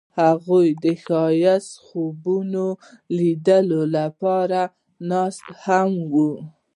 هغوی 0.21 0.67
د 0.83 0.85
ښایسته 1.03 1.79
خوبونو 1.85 2.65
د 2.75 2.77
لیدلو 3.17 3.81
لپاره 3.97 4.61
ناست 5.09 5.45
هم 5.63 5.91
وو. 6.13 6.33